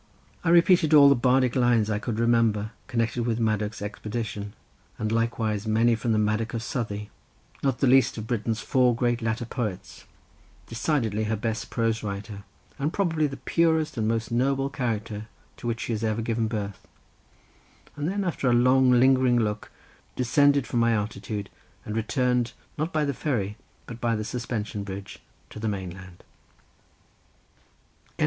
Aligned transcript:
I 0.43 0.49
repeated 0.49 0.95
all 0.95 1.09
the 1.09 1.15
Bardic 1.15 1.55
lines 1.55 1.87
I 1.87 1.99
could 1.99 2.17
remember 2.17 2.71
connected 2.87 3.21
with 3.23 3.39
Madoc's 3.39 3.83
expedition, 3.83 4.55
and 4.97 5.11
likewise 5.11 5.67
many 5.67 5.93
from 5.93 6.11
the 6.11 6.17
Madoc 6.17 6.55
of 6.55 6.63
Southey, 6.63 7.11
not 7.61 7.77
the 7.81 7.85
least 7.85 8.17
of 8.17 8.25
Britain's 8.25 8.61
four 8.61 8.95
great 8.95 9.21
latter 9.21 9.45
poets, 9.45 10.05
decidedly 10.65 11.25
her 11.25 11.35
best 11.35 11.69
prose 11.69 12.01
writer, 12.01 12.41
and 12.79 12.91
probably 12.91 13.27
the 13.27 13.37
purest 13.37 13.95
and 13.95 14.07
most 14.07 14.31
noble 14.31 14.71
character 14.71 15.27
to 15.57 15.67
which 15.67 15.81
she 15.81 15.91
has 15.93 16.03
ever 16.03 16.23
given 16.23 16.47
birth; 16.47 16.87
and 17.95 18.07
then, 18.09 18.23
after 18.23 18.49
a 18.49 18.53
long, 18.53 18.89
lingering 18.89 19.37
look, 19.37 19.71
descended 20.15 20.65
from 20.65 20.79
my 20.79 20.93
altitude, 20.93 21.47
and 21.85 21.95
returned, 21.95 22.53
not 22.75 22.91
by 22.91 23.05
the 23.05 23.13
ferry, 23.13 23.55
but 23.85 24.01
by 24.01 24.15
the 24.15 24.23
suspension 24.25 24.83
bridge 24.83 25.19
to 25.51 25.59
the 25.59 25.67
mainland. 25.69 26.23